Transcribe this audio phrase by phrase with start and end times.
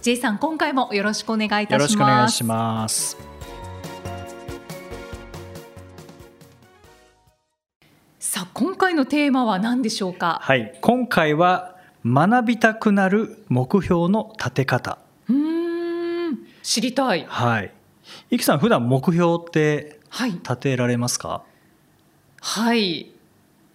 [0.00, 1.72] J さん今回もよろしくお願いいたします。
[1.72, 3.16] よろしくお願いします。
[8.20, 10.38] さあ今回のテーマは何でしょうか？
[10.40, 10.78] はい。
[10.80, 14.98] 今回は学びたくなる目標の立て方。
[15.28, 16.38] うーん。
[16.62, 17.26] 知りたい。
[17.28, 17.72] はい。
[18.30, 20.30] いきさん普段目標ってはい。
[20.30, 21.42] 立てられますか？
[22.40, 23.10] はい。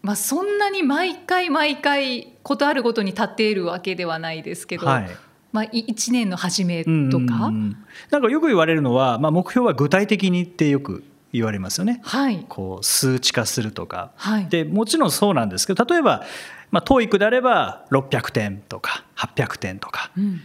[0.02, 5.09] まあそんなに毎回毎回ことあるごとに立っているわけではないですけど、はい
[5.54, 7.78] まあい一年の初めとうんうんうかん。
[8.09, 12.02] なんかよく言われるのは、まあ、目標は具体的にってよく言われますよね。
[12.04, 12.45] はい。
[12.50, 14.12] こう数値化するとか。
[14.18, 14.48] はい。
[14.50, 16.23] でもちろんそうなんですけど例えば、
[16.72, 20.42] まあ、TOEIC であれば600点とか800点とか、うん。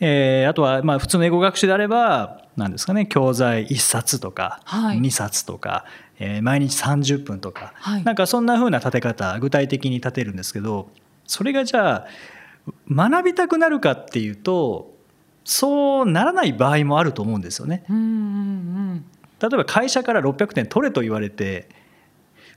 [0.00, 4.98] えーあとはまあ普通の英語学習であれば何ですかね教材1冊とかはい。
[4.98, 5.84] 2冊とか、
[6.18, 8.04] えー毎日30分とか、はい。
[8.04, 10.90] なんかそんな風な立て方具体的に立てるんですけど
[11.26, 12.06] それがじゃあ
[12.90, 14.94] 学びたくなるかっていうと
[15.44, 17.84] そうならない場合もあると思うんですよね。
[17.88, 19.04] うんうん
[19.40, 21.68] 例えば会社から600点取れと言われて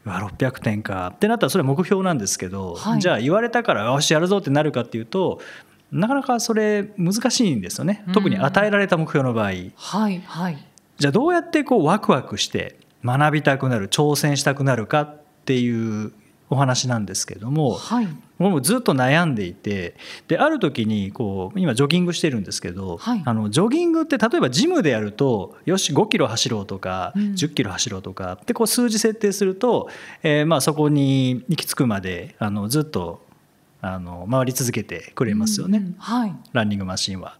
[0.05, 1.13] うわ600点か。
[1.15, 2.99] ってなったらそれは目標なんですけど、はい。
[2.99, 5.39] じゃあ言われたからよしやるぞってなるかっていうと
[5.91, 8.03] なかなかそれ難しいんですよね。
[8.13, 10.57] 特に与えられた目標の場合、はいはい。
[10.97, 16.11] じゃあどうやってこうワクワクして学びたくなる挑戦したくなるかっていう
[16.49, 18.07] お話なんですけどもはい。
[18.39, 19.95] 僕もずっと悩んでいて
[20.27, 23.21] である時にこう今ジョギングしてるんですけど、はい。
[23.25, 27.21] あのジョギングって例えばジムでやるとよし5キロ走ろうとか、うん。
[27.33, 29.89] 10キロ走ろうとかってこう数字設定すると、
[30.23, 33.25] えーまあそこに行き着くまであのずっと
[33.81, 35.95] あの回り続けてくれますよね、うんうん。
[35.97, 36.35] はい。
[36.51, 37.37] ランニングマシンは。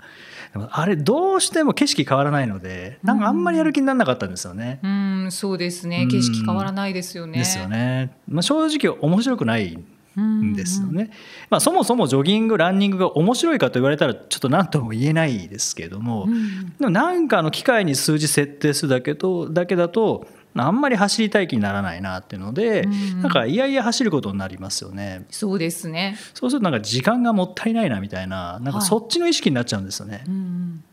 [0.53, 4.79] でもあれどうしても景色変わらないのでなんかあんまりやる気にならなかったんですよね。
[4.83, 8.15] うんそうですね景色変わらないですよねですよね。
[8.27, 9.83] まあ、正直面白くない
[10.15, 11.09] うんんですよね。
[11.49, 25.25] まあ、そもそもジョギングランニングが面白いかと言われたらちょっと何とも言えないですけども、うんでもなんかあの機械に数字設定するだけとだけだとあんまり走りたい気にならないなっていうので、うんなんかいやいや走ることになりますよね。
[25.31, 30.23] そうですねそうするとなんか時間がもったいないなみたいななんかそっちの意識になっちゃうんですよね。
[30.27, 30.83] うん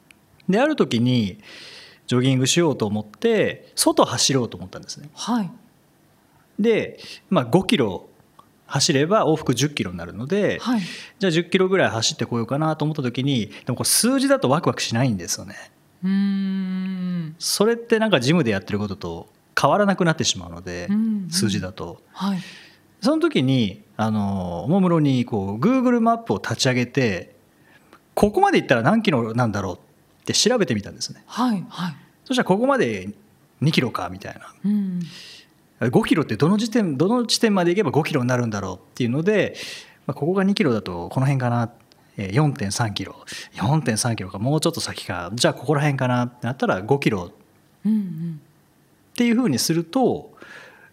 [0.49, 1.38] である時に
[2.06, 5.10] ジョギングしようと思って外走ろうと思ったんですね。
[5.15, 5.50] はい
[6.59, 6.99] で、
[7.31, 8.09] まあ、5キロ
[8.66, 10.81] 走れば往復10キロになるので、はい
[11.19, 15.54] じゃあ10キロぐらい走ってこようかなと思った時にでもこれ数字だとワクワクしないんですよね。
[16.03, 19.28] うーんそれってなんかジムでやってることと
[19.60, 21.31] 変わらなくなってしまうので、うんうん。
[21.31, 22.00] 数字だと。
[22.12, 22.38] はい。
[23.00, 27.34] その時にあのおもむろにこう Google マップを立ち上げて
[28.15, 29.78] ここまで行ったら何キロなんだろうっ
[30.25, 31.22] て調べてみたんですね。
[31.26, 31.97] はいはい。
[32.25, 33.09] そしたらここまで
[33.62, 34.54] 2キロかみたいな。
[34.65, 35.00] うん。
[35.81, 39.56] 5キロってどの時点どの地点まで行けば5キロになるんだろうっていうので、
[40.06, 41.70] まあ、ここが2キロだとこの辺かな。
[42.16, 43.16] えー4.3キロ。
[43.54, 44.38] 4.3キロか。
[44.38, 45.31] もうちょっと先か。
[45.32, 47.31] じゃあここら辺かなってなったら5キロ
[47.87, 48.41] うんうん
[49.20, 50.32] っていうふうにすると、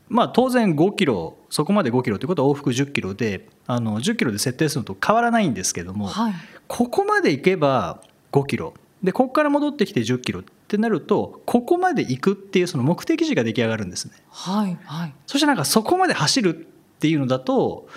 [0.09, 6.33] まあ、当然5キロそこまで5キロということは往復10キロであの10キロで設定するのと変わらないんですけども、はい
[6.67, 8.01] ここまで行けば
[8.33, 14.11] 5キロでここから戻ってきて10キロってなるとここまで行くっていうその目的地が出来上がるんですね。
[14.29, 17.87] はいはいそしてなんかそこまで走るっていうのだと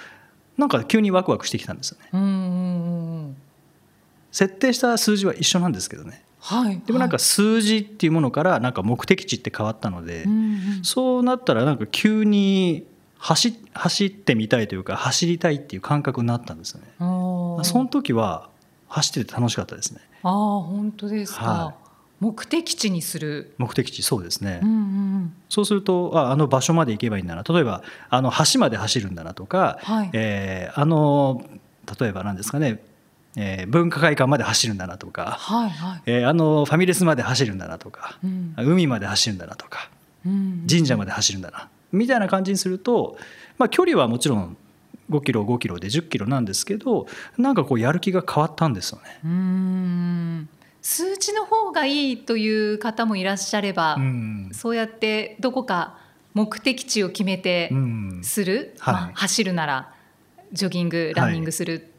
[0.57, 2.09] なんか急にワクワクしてきたんですよね。
[2.13, 3.37] うん
[4.31, 6.23] 設定した数字は一緒なんですけどね。
[6.41, 6.81] はい。
[6.85, 10.85] でもなんか数字っていうものからなんか目的地って変わったので、うんうん。
[10.85, 12.87] そうなったらなんか急に
[13.19, 16.87] 走走ってみたいというか走りたいっていう感覚になったんですよね。
[16.99, 18.49] その時は
[18.89, 20.01] 走ってて楽しかったですね。
[20.23, 21.75] あー本当ですか、は
[22.19, 23.55] 目的地にする。
[23.59, 24.61] 目的地そうですね。
[24.63, 30.11] うんうんそうするとああの場所まで行けばいいんだな例えばあの橋まで走るんだなとか、はい。
[30.15, 31.45] えーあの
[31.99, 32.81] 例えば何ですかね、
[33.43, 36.03] えー文化会館まで走るんだなとか、はいはい。
[36.07, 38.55] えーあのファミレスまで走るんだなとか、うん。
[38.59, 39.91] 海まで走るんだなとか
[40.27, 40.67] うん。
[40.69, 43.17] 神社まで走るんだなみたいな感じにすると、
[43.59, 44.57] まあ、距離はもちろん
[45.11, 47.07] 5キロ5キロで10キロなんですけど
[47.37, 49.19] なんかこうやる気が変わったんですよね。
[49.25, 50.49] うーん。
[50.83, 54.51] 数値の方がいいという方もいらっしゃれば、うん。
[54.53, 55.99] そうやってどこか
[56.33, 58.21] 目的地を決めてうん。
[58.23, 58.95] する、はい。
[58.95, 59.93] まあ、走るなら
[60.53, 61.90] ジョギングランニングする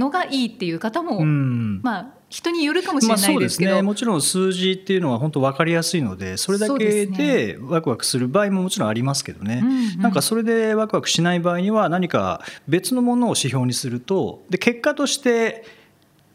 [0.00, 1.80] のがいいっていう方も、うん。
[1.82, 15.64] まあ人によるかもしれないですけど、まあ、ね、もちろん数字っていうのは本当分かりやすいのでそれだけでワクワクする場合ももちろんありますけどね、うんうん、なんかそれでワクワクしない場合には何か別のものを指標にするとで結果として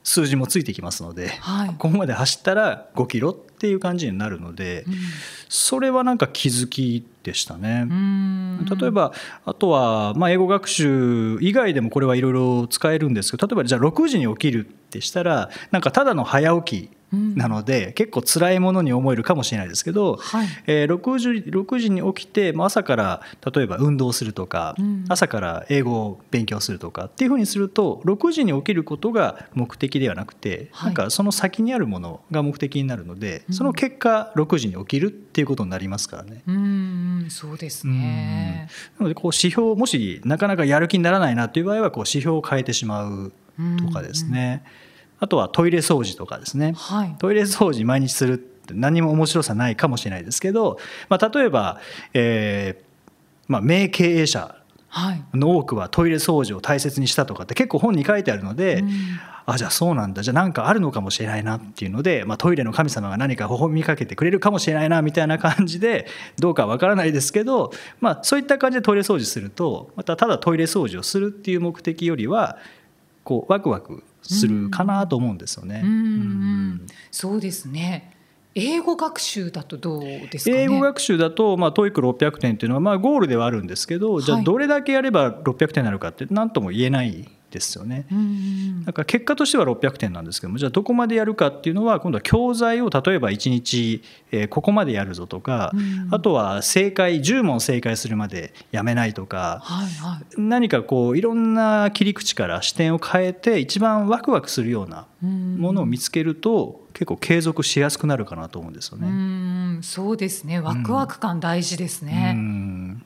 [0.03, 4.93] 数字もついてきますので、はい、ここまで走ったら5キロっていう感じになるので、うん、
[5.49, 7.87] それはなんか気づきでしたね。
[8.79, 9.11] 例えば
[9.45, 16.89] あとは、まあ、英語学習以外でもこれはいろいろ使えるんですけど例えばじゃあ6時に起きるってしたらなんかただの早起き
[17.35, 23.21] なので、うん、結構辛いものに思えるかもしれないですけど、はい、えー、6, 時6時に起きて朝から
[23.53, 36.41] 例えば運動するとか、うん、朝から英語を勉強するとかっていうふうにすると6時に起きることが目的ではなくて、はい、なんかその先にあるものが目的になるので、うん、その結果6時に起きるっていうことになりますからね。
[36.47, 38.69] うんそうですね。
[38.99, 43.33] なのでこう指標もしなかなかやる気にならないなという場合はこう指標を変えてしまう
[43.85, 44.63] とかですね。
[44.63, 44.84] うんうん
[45.25, 50.77] あとはトイレ掃除とかですね、はい、トイレ掃除毎日するって何も面白さないかもしれないですけど、
[51.09, 51.79] まあ、例えば、
[52.13, 52.85] えー
[53.47, 54.55] まあ、名経営者
[55.33, 58.89] の多くはトイレ掃除を大切にしたとかって結構本に書いてあるので、うん、
[59.47, 60.21] あじゃあそうなんだ。
[60.21, 66.05] じゃあ何かあるのかもしれないなっていうので、まあ、トイレの神様が何か微笑みかけてくれるかもしれないなみたいな感じで
[66.37, 72.59] どうかわからないですけど、まあ、そういった感じでトイレ掃除するとまたただトイレ掃除をするっていう目的よりは
[73.23, 75.81] こうワクワクするかなと思うんですよね。
[75.83, 78.11] うん、そうですね。
[78.55, 80.01] 英語学習だとどう
[80.31, 88.05] ですか、ね、英語学習だと、まあ、 TOEIC 600点っていうのは、まあ、ゴールではあるんですけど、じゃあどれだけやれば600点になるかって何とも言えないですよね。
[88.85, 95.71] だから結果としては600点なんですけどもじゃあどこまでやるかっていうのは今度は教材を例えば1日、えここまでやるぞとか、
[96.11, 109.07] あとは正解10問正解するまでやめないとか、はいはい、何かこういろんな切り口から視点を変えて一番ワクワクするようなものを見つけると結構継続しやすくなるかなと思うんですよね。
[109.07, 109.79] うん。
[109.81, 110.59] そうですね。
[110.59, 112.37] ワクワク感大事ですね。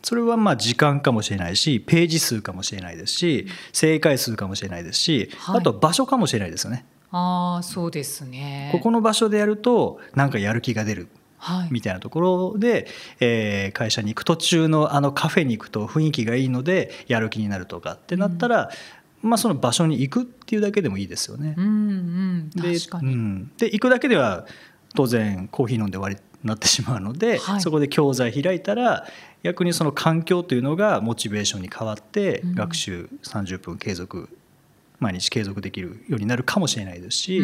[0.03, 6.85] うんそれはまあ時間かもしれないしページ数かもしれないですし正解数かもしれないですし、はい、あと場所かもしれないですよね。
[7.11, 8.69] あそうですね。
[8.71, 11.07] ここの場所でやるとなんかやる気が出る
[11.71, 12.87] みたいなところで、
[13.19, 18.69] えー、会社に行く途中のあのカフェに行くと雰囲気がいいのでやる気になるとかってなったら、
[19.23, 21.55] うん、まあ、その場所に行くっていうだけでもいいですよね。
[21.57, 24.45] うんうん、でうん、で行くだけでは
[24.95, 29.07] 当然コーヒー飲んで終わりになってしまうので、はい、そこで教材開いたら
[29.43, 34.29] 逆にその環境というのがモチベーションに変わって学習30分継続
[34.99, 37.41] 毎日継続できるようになるかもしれないですし、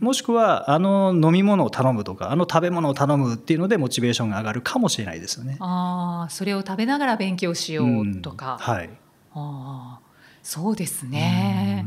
[0.00, 5.56] もしくはあの飲み物を頼むとかあの食べ物を頼むっていうのでモチベーションが上がるかもしれないですよね。
[5.60, 8.58] あそれを食べながら勉強しようとか。
[8.60, 8.90] はい、
[9.34, 9.98] あ
[10.42, 11.86] そうですね。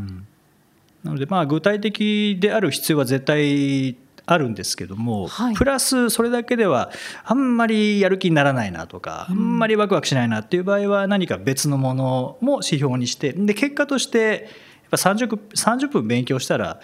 [1.04, 3.96] なのでまあ具体的である必要は絶対
[4.30, 6.92] あるんですけども、はい、プラスそれだけでは
[7.24, 14.50] あんまりやる気にならないなとか、あんまりワクワクしないなっていう場合は何か別のものも指標にしてで結果として
[14.92, 16.82] やっぱ 30, 30分勉強したら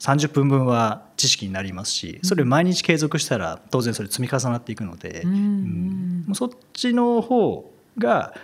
[0.00, 8.34] 30分分は知識になりますしそれを毎日継続したら当然それ積み重なっていくので、うん、うん、そっちの方が、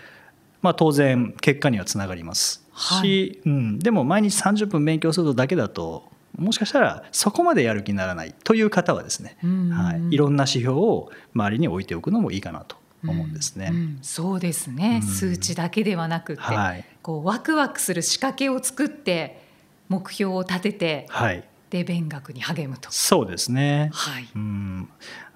[0.63, 9.37] まあ、当然結果にはつながりますし、はい、うん、でも毎日30分勉強するだけだともしかしたらそこまでやる気にならないという方はですね、
[9.71, 13.69] はい、いろんな指標を周りに置いておくのもいいかなと思うんですね。
[13.71, 19.43] うんうん、そうですね、うん、数値だけではなくて、はい、こうワクワクする仕掛けを作って
[19.89, 22.91] 目標を立てて、はい、で勉学に励むと。
[22.91, 23.91] そうですね。
[23.93, 24.29] はい。
[24.35, 24.89] うん。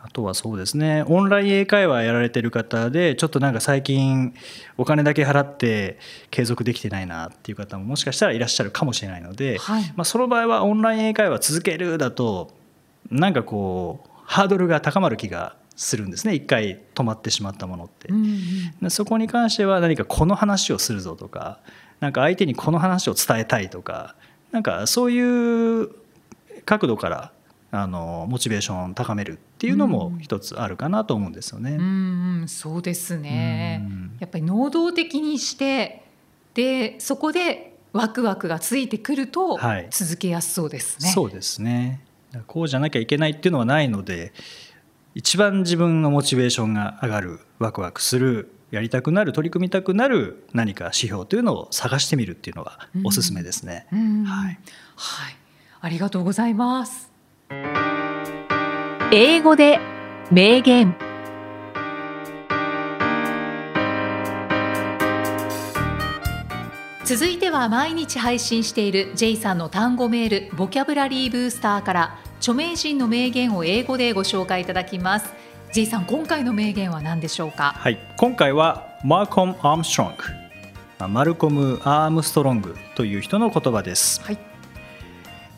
[0.07, 1.03] あとはそうですね。
[1.09, 4.35] オンライン英会話やられてる方でちょっとなんか最近
[4.79, 5.99] お金だけ払って
[6.31, 12.53] 継続できてないなっていう方ももしかしたらいらっしゃるかもしれないので、はい、まあ、その場合はオンライン英会話続けるだと
[13.11, 16.35] なんかこうハードルが高まる気がするんですね。
[16.35, 18.27] 一回止まってしまったものって、うん
[18.83, 21.59] うん、そこに関しては何かこの話をするぞとか
[21.99, 24.15] 何か相手にこの話を伝えたいとか
[24.53, 25.91] なんかそういう
[26.65, 27.33] 角度から
[27.77, 31.73] あのモチベーションを高めるっていうのも一つあるかなと思うんですよね。
[31.73, 33.83] うん、うそうですね、
[34.21, 36.05] やっぱり能動的にして
[36.55, 39.59] でそこでワクワクがついてくると
[39.91, 41.07] 続けやすそうですね。
[41.07, 42.01] はい、そうですね。
[42.47, 44.33] こうじゃなきゃいけないっていうのはないので
[45.15, 53.87] 一番自分のモチベーションが上がるワクワクするやりたくなる取り組みたくなる何か指標というのを探してみるっていうのはおすすめですね。
[53.91, 53.97] は
[54.51, 54.59] い、
[54.97, 55.37] はい、
[55.81, 57.16] ありがとうございます。
[59.13, 59.79] 英語で
[60.31, 60.97] 名言。
[67.05, 75.33] 続いては毎日配信している J さんの単語メール Vocabulary Booster から著名人の名言を英語でご紹介いただきます。
[75.73, 77.75] J さん今回の名言は何でしょうか？
[77.77, 77.99] はい。
[78.17, 84.39] 今回はマーコム・アームストロングマルコム・アームストロングという人の言葉です、はい。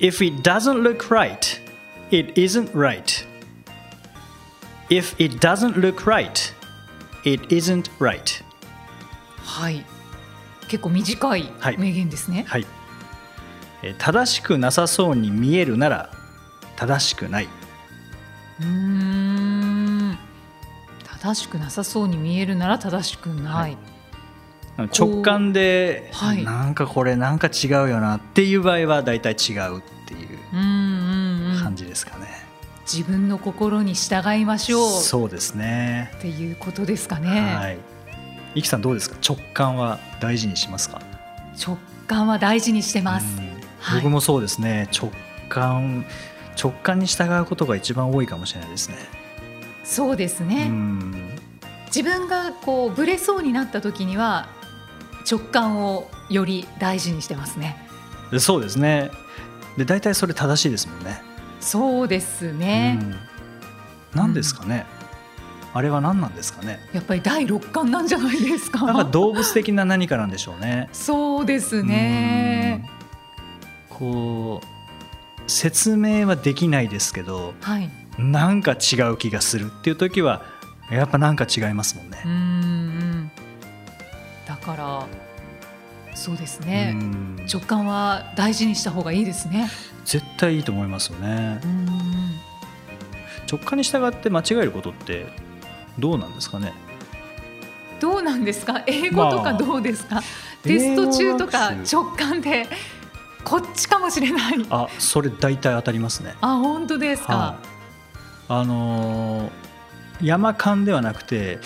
[0.01, 1.39] If it doesn't look right,
[2.11, 3.27] it isn't right.
[4.91, 6.53] If it doesn't look right,
[7.25, 8.43] it isn't right.
[9.39, 9.85] はい。
[10.69, 11.79] 結構短いはい。
[11.79, 12.67] 名言ですね、はい。
[13.83, 16.11] えー正しくなさそうに見えるなら
[16.77, 17.49] 正しくない。
[18.61, 20.19] うーん。
[21.21, 23.77] 正しくなさそうに見えるなら正しくない、
[24.97, 26.45] 直感で、はい。
[26.45, 30.39] なんかこれなんか違うよなっていう場合は大体違うっていう。
[30.55, 31.08] うん
[31.69, 32.27] 感じですかね。
[32.91, 36.11] 自分の心に従いましょうそうですね。
[36.17, 37.79] っていうことですかね、はい。
[38.55, 39.17] イキさんどうですか？
[39.23, 41.03] 直感は大事にしますか？
[41.63, 43.47] 直感は大事にしてます、うん
[43.81, 45.13] はい僕もそうですね直
[45.49, 46.05] 感
[46.61, 48.97] 直感に従うことが一番多いかもしれないですね。
[49.85, 51.39] そうですね、うん
[51.87, 54.49] 自分がこうブレそうになった時には
[55.31, 57.77] 直感をより大事にしてますね
[58.31, 59.11] でそうですね。
[59.77, 61.23] で大体それ正しいですもんね。
[61.61, 63.17] そうですね、うん、
[64.15, 64.87] 何ですかね、
[65.75, 66.81] あれは何なんですかね？
[66.93, 68.87] やっぱり第六感なんじゃないですか？
[68.87, 70.89] なんか動物的な何かなんでしょうね。
[70.93, 72.89] そうですね。
[73.91, 73.97] うん。
[73.97, 77.91] こう説明はできないですけどはい。
[78.19, 80.43] なんか違う気がするっていう時は
[80.91, 82.23] やっぱなんか違いますもんね。
[82.25, 82.29] う。
[82.29, 83.31] んうん。
[84.47, 85.07] だから
[86.19, 87.47] そうですね、うん。
[87.51, 89.71] 直感は大事にした方がいいですね。
[90.05, 91.61] 絶対いいと思いますよね。
[91.63, 91.67] う。
[91.67, 91.87] ん。
[93.51, 95.27] 直感に従って間違えることって
[95.99, 96.73] どうなんですかね？
[98.01, 98.83] どうなんですか？
[98.87, 100.21] 英語とかどうですか、
[100.63, 102.67] テスト中とか直感で
[103.45, 104.67] こっちかもしれない。
[104.71, 106.35] あそれ大体当たりますね。
[106.41, 107.67] あ本当ですか、はい。
[108.49, 109.51] あのー
[110.21, 111.61] 山間ではなくて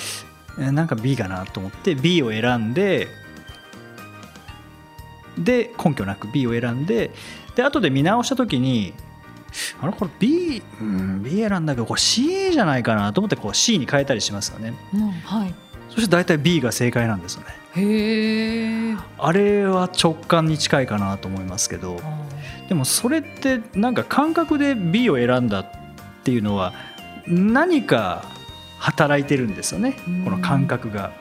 [0.58, 3.08] えーなんか B かなと思って B を選んで
[5.38, 7.10] で根拠なく B を選んで
[7.54, 8.94] で後で見直した時に
[9.80, 14.74] あれこれ B,、うん、B 選んだけどこれ C じゃないかなと思ってこう C に変えたりしますよね。
[14.94, 15.54] うんはい。
[15.90, 17.48] そして大体 B が正解なんですよね。
[17.74, 22.00] へえあれは直感に近いかなと思いますけど
[22.68, 25.70] でもそれってなんか感覚で B を選んだっ
[26.24, 26.72] ていうのは
[27.26, 28.24] 何か
[28.78, 30.24] 働いてるんですよねうん。
[30.24, 31.12] この感覚が。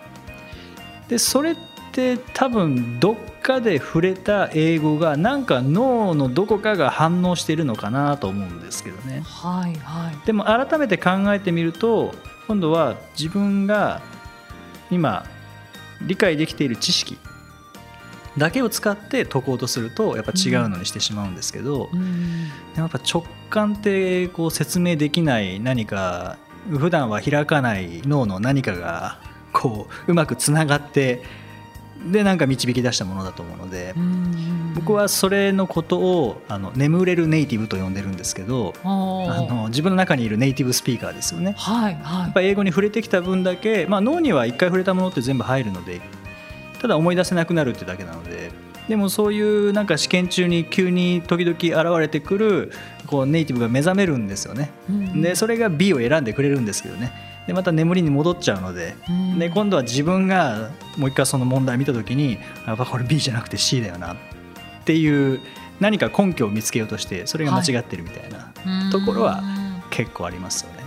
[1.10, 1.56] でそれ
[1.92, 9.22] って多分どっかで触れた英語がなんか脳のどこかが反応しているのかなと思うんですけどね。
[9.26, 12.16] はいはいでも改めて考えてみると
[12.48, 14.02] 今度は自分が
[14.90, 15.26] 今
[16.02, 17.18] 理解できている知識
[18.38, 26.38] だけを使って解こうとするとやっぱ違うのにしてしまうんですけど、うんでもやっぱ直感ってこう説明できない何か
[26.70, 29.20] 普段は開かない脳の何かが
[29.52, 31.24] こううまくつながって
[32.10, 41.54] でなんか導き出したものだと思うのでうん僕はそれのことをあの眠れるネイティブと呼んでるんですけどあの自分の中にいるネイティブスピーカーですよね。
[41.58, 42.22] はいはい。
[42.24, 46.02] やっぱ英語に触れてきた分だけ、まあ、脳には一回触れたものって全部入るので
[46.82, 48.52] ただ思い出せなくなるってだけなので
[48.88, 52.72] でもそういうなんか試験中に急に時々現れてくる
[53.08, 54.72] こうネイティブが目覚めるんですよね。
[54.90, 64.18] うんでそれが B を選んでくれるんですけどねでまた眠りに戻っちゃうのでうんで今度は自分がもう一回その問題見た時にやっぱこれ B じゃなくて C だよなっ
[64.86, 65.40] ていう
[65.80, 68.52] 何か根拠を見つけようとしてそれが間違ってるみたいな
[68.92, 70.82] ところはうん結構ありますよね。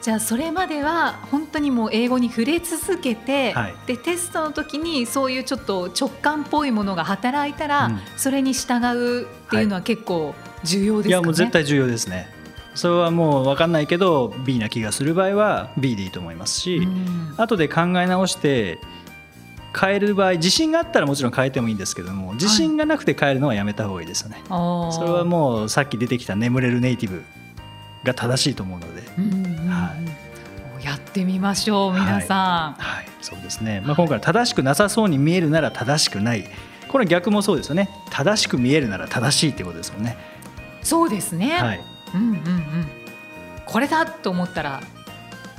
[0.00, 10.34] じゃあそれまでは本当にもう英語に触れ続けて、はいでテストの時にそういうちょっと直感っぽいものが働いたら、うんそれに従うっていうのは結構
[10.64, 11.08] 重要ですかね？
[11.08, 12.28] いやもう絶対重要ですね。
[12.74, 18.78] それはもう分かんないけど B な気がする場合は B でいいと思いますし、うん後で考え直して
[19.74, 24.42] 変える場合自信があったらもちろん変えてもいいんですけども自信がなくて変えるのはやめた方がいいですよね。
[24.50, 27.22] あーそれはもうさっき出てきた眠れるネイティブ
[28.04, 29.02] が正しいと思うので、
[29.70, 29.94] は
[30.82, 32.82] やってみましょう皆さん。
[32.82, 33.80] はい、そうですね。
[33.84, 36.44] まあ今回は正しくなさそうに見えるなら正しくない。
[36.88, 37.88] これ逆もそうですよね。
[38.10, 40.16] 正しく見えるなら正しいってことですもんね。
[40.82, 41.80] そうですね、はい、
[42.14, 42.86] うんうんうん、
[43.64, 44.80] これだと思ったら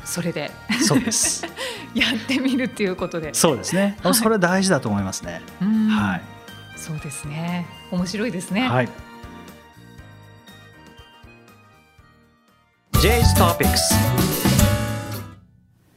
[0.05, 0.51] それで
[0.85, 1.45] そうです。
[1.95, 3.97] やってみるっていうことで、そうですね。
[4.03, 5.41] はいそれ大事だと思いますね。
[5.61, 6.21] うんはい。
[6.75, 8.67] そうですね面白いですね。
[8.67, 8.89] はい。
[12.93, 13.77] J's Topics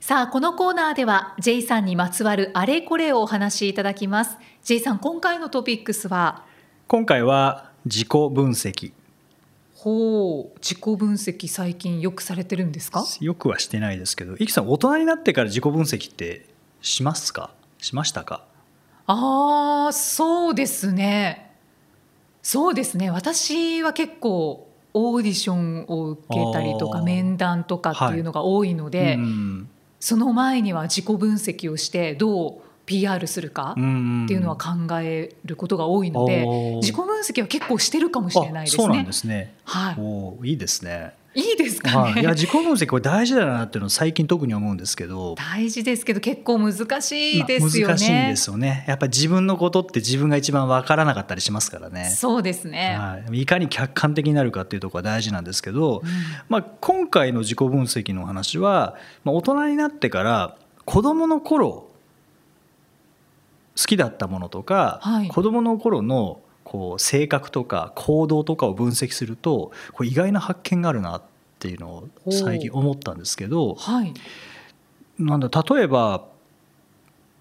[0.00, 6.44] さあこのコーナーでは J さんにまつわるあれこれをお話しいただきます J さん今回のトピックスは？
[6.88, 8.92] 今回は自己分析
[9.87, 13.05] ほう自己分析最近よくされてるんですか？
[13.21, 16.45] よくはしてないですけど、いきさん大人になってから自己分析って
[16.81, 17.52] しますか？
[17.78, 18.43] しましたか？
[19.07, 21.55] ああそうですね。
[22.43, 23.12] そうですね。
[23.12, 29.69] 私は結構オーディションを受けたりとか面談とかっていうのが多いので、うん。
[30.00, 38.85] その前には自己分析をしてどう PR するかっていうのは考えることが多いので、自己分析は結構してるかもしれないですね。
[38.85, 39.55] あそうなんですね。
[39.64, 41.14] はい、おーいいですね。
[41.37, 45.35] いいですかはい、ね、いや自己分析これ大事だなっていうのを最近特に思うんですけど。
[45.35, 47.93] 大事ですけど結構難しいまあですよね。
[47.93, 48.85] 難しいんですよね。
[48.88, 52.07] やっぱり自分のことって自分が一番わからなかったりしますからね。
[52.07, 52.97] そうですね。
[52.99, 56.09] はい、いかに客観的になるかっていうところが大事なんですけど、うん
[56.49, 61.90] まあ、今回の自己分析の話は、まあ、大人になってから子どもの頃
[63.76, 71.23] 好きだったものとか、はい子どもの頃のこう性格とか行動とかを分析するとこれ意外な発見があるなっ
[71.61, 74.12] ていうのを最近思ったんですけどはい。
[75.18, 76.26] なんだ例えば、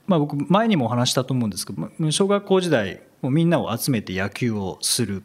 [0.08, 5.24] まあ、僕前にもお話したと思うんですけどま小学校時代もうみんなを集めて野球をする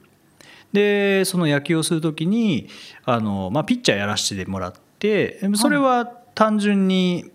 [0.73, 2.69] でその野球をする時に
[3.05, 7.31] あの、まあ、ピッチャーやらせてもらってそれは単純に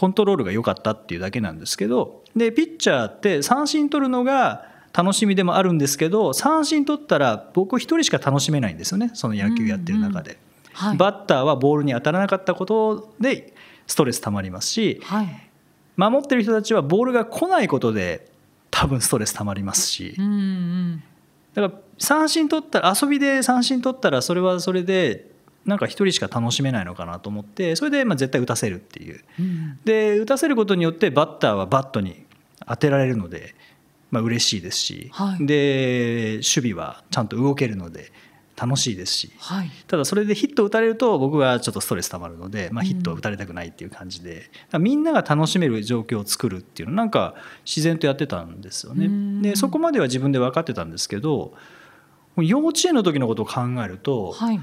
[0.00, 4.64] コントロールが良かったっていうだけなんですけどでピッチャーって三振取るのが
[4.94, 10.38] 楽しみでもあるんですけど三振取ったら僕一人しか楽しめないんですよねその野球やってる中で。
[10.72, 10.96] はい。
[10.96, 13.52] バッターはボールに当たらなかったことで
[13.86, 15.50] ストレス溜まりますしはい。
[15.98, 18.30] 守ってる人たちはボールが来ないことで
[18.70, 21.02] 多分ストレス溜まりますしうんうん。
[21.52, 25.29] だから三振取ったら遊びで三振取ったらそれはそれで
[25.70, 32.26] なんか一人しか楽しめないのかなと思ってそれでまあ絶対打たせるっていううんで打たせることによってバッターはバットに
[32.66, 33.54] 当てられるので
[34.10, 38.12] まあ嬉しいですし、はいで守備はちゃんと動けるので
[38.60, 39.70] 楽しいですしはい。
[39.86, 49.06] ただそれでヒットを打たれると僕はちょっとストレス溜まるので、まあ、うんヒットを打たれたくないっていう感じで、だからみんなが楽しめる状況を作るっていうのなんか自然とやってたんですよね。
[49.06, 51.54] うんでそこまでは自分で分かってたんですけど
[52.36, 54.60] 幼稚園の時のことを考えるとはい。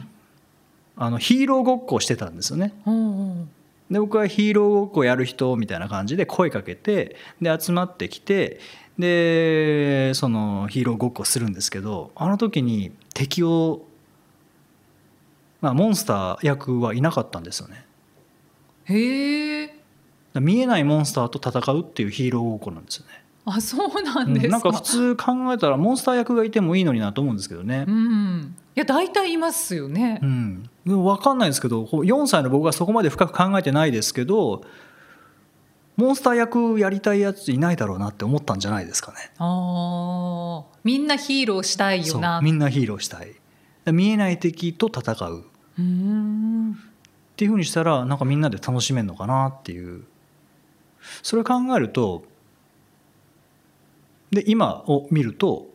[0.97, 2.73] あのヒーローごっこをしてたんですよね。
[2.85, 3.47] おうおう
[3.91, 8.59] で僕はヒーローごっこやる人みたいな感じで声かけてで集まってきて
[8.99, 13.83] でそのヒーローごっこするんですけどあの時に敵を、
[15.61, 17.85] まあ、モンスター役はいなかったんですよね。
[18.85, 19.73] へえ。
[20.35, 23.23] 見えないモンスターと戦うっていうヒーローごっこなんですよね。
[23.45, 24.51] あ、そうなんですか。
[24.51, 27.91] なんか普通考えたらモンスター役がいてもいいのになと思うんですけどねう。
[27.91, 28.55] ん。
[28.77, 30.25] いや大体いますよねう。
[30.27, 34.61] ん、分かんないですけど4歳の僕はそこまで深く考えてないですけど
[35.95, 39.31] モンスター役やりたいやついないだろうなって思ったんじゃないですかね。
[39.39, 40.77] ああ。
[40.83, 42.39] みんなヒーローしたいよな。
[42.43, 43.33] みんなヒーローしたい
[43.91, 45.43] 見えない敵と戦うっ
[45.79, 46.77] うーん。
[47.35, 50.03] ていうふうにしたらなんかみんなで楽しめるのかなっていう
[51.23, 52.25] それを考えると
[54.29, 55.67] で今を見ると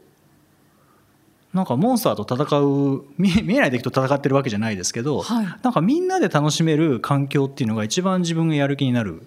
[1.55, 5.47] なんかモンスターと戦う見え 見えない敵と戦ってるわけじゃないですけど、はい。
[5.63, 9.27] なんかみんなで楽しめる環境っていうのが一番自分がやる気になる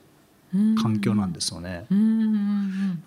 [0.54, 1.86] うん環境なんですよね。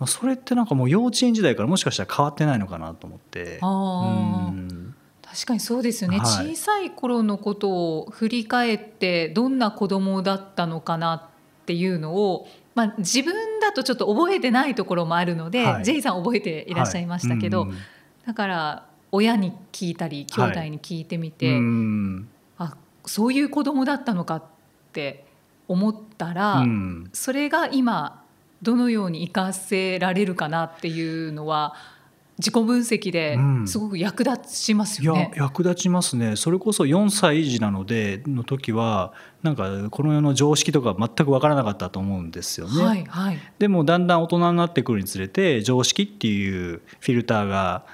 [0.05, 3.59] それってなんかもう幼稚園時代からもしかしたら変わってないのかなと思って。
[3.61, 4.51] あ
[5.21, 6.55] 確かにそうですよね、はい。
[6.55, 11.21] 小さい頃のことを振り返ってどんな子供だったのかなっ
[11.67, 15.83] ていうのを、まあ、自分だとちょっと覚えてないところもあるので、はい。
[15.83, 17.69] ジェイさん覚えていらっしゃいましたけど、はい。
[17.69, 17.77] うん。
[18.25, 22.29] だから親に聞いたり兄弟に聞いてみて、うん。
[22.57, 24.43] あそういう子供だったのかっ
[24.93, 25.25] て
[25.67, 27.09] 思ったら、うん。
[27.13, 28.23] それが今
[28.61, 31.75] どのように生かせられるかなっていうのは
[32.37, 33.67] 自己分析でうん。
[33.67, 35.31] すごく役立ちますいやよね。
[35.35, 36.35] 役立ちますね。
[36.35, 42.83] それこそ4歳児なのでの時はなんかこの世の常識とか全く分からなかったと思うんですよね。
[42.83, 43.39] はいはい。
[43.57, 47.85] でもだんだん大人になってくるにつれて常識っていうフィルターが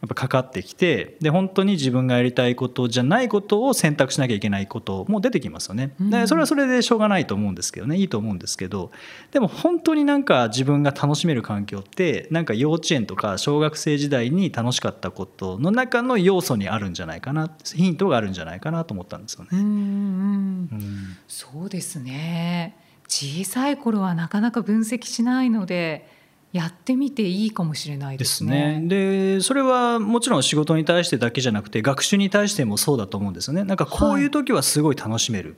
[0.00, 5.92] やっぱかかってきてで本当に自分がやりたいことじゃないことを選択しなきゃいけないことも出てきますよね。
[6.00, 8.92] うんでそれはそれでしょうがないと思うんですけどねいいと思うんですけど
[9.32, 19.48] でも本当になんか自分が楽しめる環境ってなんか幼稚園とか小学生時代に楽しかったことの中の要素にあるんじゃないかなヒントがあるんじゃないかなと思ったんですよね。
[19.52, 20.68] うん
[21.26, 22.76] そうですね
[23.08, 26.17] 小さい頃はなかなか分析しないので
[26.52, 28.80] やってみていいかもしれないでですすね。
[28.80, 28.88] ね。
[29.36, 33.64] でそれはもちろん仕事に対してだけじゃなくて学習に対してもそうだと思うんですよね。
[33.64, 35.56] なんかこういう時はすごい楽しめる。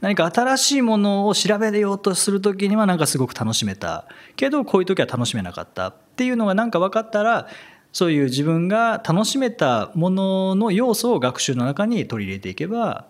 [0.00, 7.46] 何か新しいものを調べようとする時にはなんかすごく楽しめたけどこういう時は楽しめなかったっていうのがなんか分かったら
[7.92, 13.06] そういう自分が楽しめたものの要素を学習の中に取り入れていけば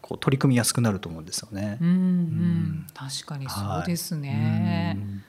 [0.00, 1.78] こう取り組みやすくなると思うんですよね。
[1.80, 4.96] うんうん、確かにそうですね。
[4.96, 5.22] はい、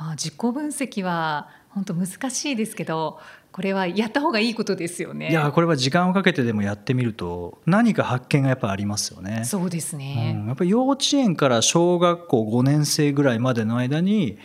[0.00, 3.20] まあ自己分析は本当難しいですけど、
[3.52, 5.30] これはやった方がいいことですよね。
[5.30, 9.44] いやこれは時間をかけてでもやってみると何か発見がやっぱありますよね。
[9.44, 10.36] そうですね。
[10.40, 14.38] うん、やっぱり幼稚園から小学校5年生ぐらいまでの間に。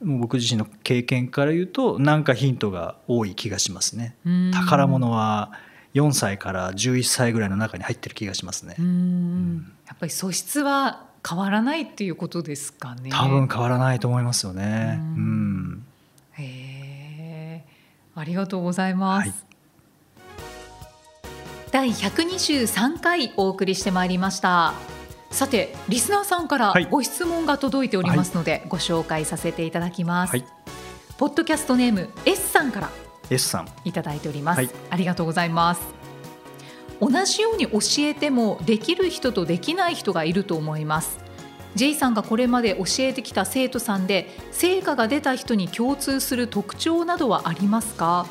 [0.00, 4.14] もう僕自身の経験から言うと何かヒントが多い気がしますね。
[4.52, 5.50] 宝物は
[5.94, 8.76] 4歳から11歳ぐらいの中に入ってる気がしますね。
[8.78, 13.10] うんやっぱり素質は変わらないっていうことですかね。
[13.10, 14.98] 多分変わらないと思いますよね。
[14.98, 15.84] うん。
[16.32, 17.64] へえ、
[18.14, 19.28] ありがとうございます。
[19.28, 19.34] はい、
[21.70, 24.74] 第123回お送りしてまいりました。
[25.30, 30.30] さてリスナーさんからご質問が届いておりますので、はい、ご紹介させていただきます。
[30.30, 30.44] はい、
[31.18, 32.90] ポッドキャストネーム S さんから
[33.30, 35.97] S さんいただいております、はい、ありがとうございます
[37.00, 41.18] 同じように教えてもできる人とできない人がいると思います。
[41.74, 48.26] J さんがこれまで教えてきた生徒さんで成果が出た人に共通する特徴などはありますか、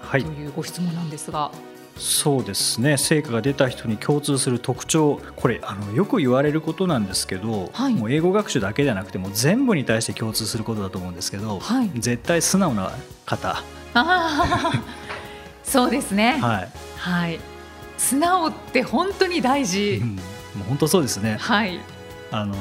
[0.00, 1.52] はい、というご質問なんですが。
[1.96, 2.96] そうですね。
[2.96, 5.20] 成果が出た人に共通する特徴。
[5.36, 12.90] これあのよく言われることなんですけど、はい、もう英語学習だけじゃなくても全部に対して共通することだと思うんですけど、はい、絶対素直な
[13.26, 13.62] 方。
[15.62, 16.38] そうですね。
[16.40, 16.68] はい。
[16.96, 17.49] はい。
[18.00, 20.00] 素直って本当に大事。
[20.02, 20.14] うん、も
[20.62, 21.36] う本当そうですね。
[21.38, 21.78] はい。
[22.32, 22.56] あの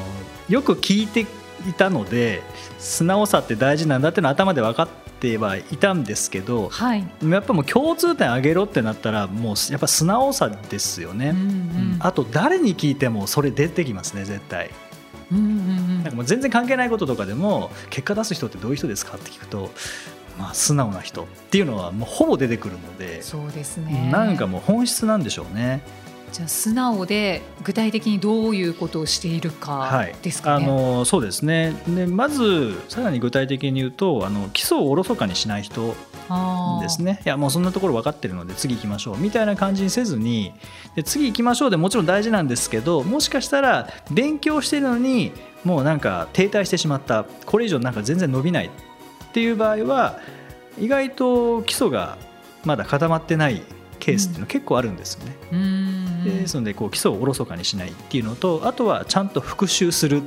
[0.50, 1.22] よく聞いて
[1.68, 2.44] いたので
[2.78, 4.88] 素直さって大事なんだっての頭で分かっ
[5.20, 14.72] てはいたんですけど、はい、やっぱもう共通点あげろってなったらもうやっぱ素直さですよね、うんうん、あと誰に聞いてもそれ出てきますね絶対。
[15.32, 19.70] うんうんうん、なんかもう全然関係ないこととかでも結果出す人ってどういう人ですかって聞くと
[20.40, 24.10] まあ、素直な人っていうのはもうほぼ出てくるのでそうですね。
[24.12, 25.82] なんかもう本質なんでしょうね。
[26.32, 30.68] じゃあ素直で具体的にどういうことをしているかですか、ね。
[30.68, 31.74] はい、あのそうですね。
[31.88, 35.96] でまずさらに具体的に言うとあの基礎をおろそかにしない人
[36.82, 37.22] ですね。
[37.26, 39.18] いやもうそんなところ分かってるので次行きましょう。
[39.18, 40.54] みたいな感じにせずに
[40.96, 45.32] で次行きましょうでもちろん大事なんですけどもしかしたら勉強してるのに
[45.64, 47.26] もうなんか停滞してしまった。
[47.46, 48.70] これ以上なんか全然伸びない
[49.40, 50.20] っていう場合は
[50.78, 52.18] 意外と基礎が
[52.66, 53.64] まだ固まってない
[54.00, 55.36] ケースっていうの結構あるんですよね。
[55.54, 60.22] うん、ですのでこう基礎をおろそかにしないっていうのとあとはちゃんと復習する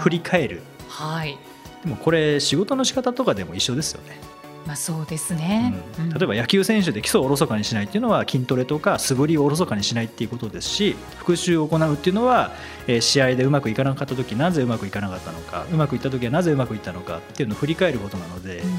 [0.00, 1.38] 振り返る、はい、
[1.84, 4.20] でもこれ仕事の仕方とかでも一緒ですよね。
[4.66, 12.52] まあ、そうですね、うん、例えば野球選手で基礎をおろそかにしないっていうのは筋トレとか素振りをおろそかにしないっていうことですし復習を行うっていうのは、
[12.86, 18.70] えー、試合でうまくいかなかった時なぜうまくいかなかったのかうまくいった時はなぜうまくいったのかっていうのを振り返ることなので、うん、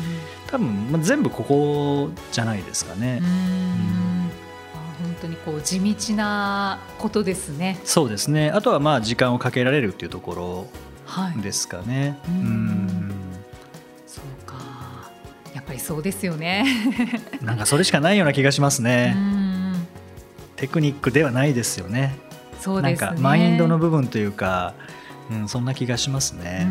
[0.48, 3.22] 多分、まあ、全部ここじゃないですかね。
[5.02, 7.80] 本当にこう地道なことですね。
[7.84, 8.52] そうですね。
[8.52, 12.18] あとはまあ時間をかけられるっていうところですかね。
[12.24, 13.13] はい、うん
[15.84, 16.66] そうですよね。
[17.44, 19.16] なんかそれしかないような気がしますね。
[20.56, 22.16] テクニックではないですよね。
[22.62, 23.08] そうですね。
[23.08, 24.74] なんかマインドの部分というか、
[25.30, 26.66] うん、そんな気がしますね。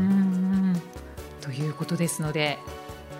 [1.42, 2.59] ということですので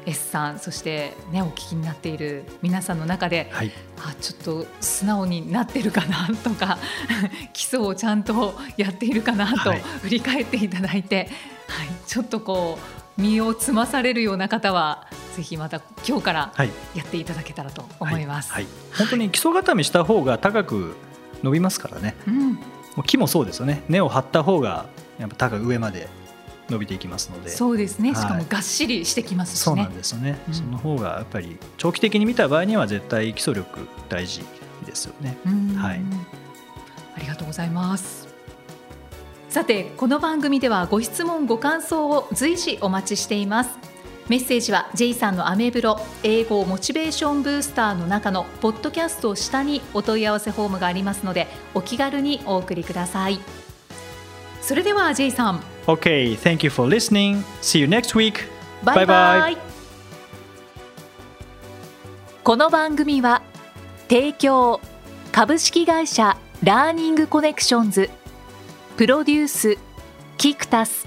[0.07, 6.79] S さんそしてねお聞きになっている皆さんの中で、はい、あちょっと素直になってるかなとか
[7.53, 11.29] 基礎をちゃんとやっているかなと振り返っていただいて、
[11.69, 16.53] はい、はい、ちょっとこう身をつまされるような方はぜひまた今日から
[16.95, 18.65] やっていただけたらと思います、はい。
[18.65, 20.95] はい、本当に基礎固めした方が高く
[21.43, 22.61] 伸びますからね、うん、も
[22.99, 23.83] う木もそうですよね。
[23.89, 24.87] 根を張った方が
[25.19, 26.09] やっぱ高く上まで
[26.69, 27.51] 伸びていきますので。
[27.51, 34.43] そうですね、しかもがっしりしてきますし、ね、そうなんですよね、うん、その方がやっぱり長期的に見た場合には絶対基礎力大事
[34.87, 35.37] ですよね、
[35.77, 36.01] はい、
[37.17, 38.22] ありがとうございます
[39.53, 43.79] さてこの番組ではご質問ご感想を随時お待ちしています。
[44.27, 53.41] メッセージは J さんのアメブロ英語モチベーションブースターの中のポッドキャスト下にお問い合わせフォームがありますのでお気軽にお送りください。
[54.63, 55.61] それでは J さん。
[55.87, 57.43] OK thank you for listening.
[57.61, 58.49] See you next week.
[58.83, 59.59] バイバイ
[62.43, 63.43] この番組は
[64.09, 64.81] 提供
[65.31, 68.09] 株式会社ラーニングコネクションズ
[68.97, 69.79] プロデュース
[70.37, 71.07] キクタス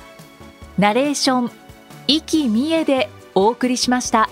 [0.78, 1.52] ナレーション
[2.08, 4.30] 生きみえでお送りしました。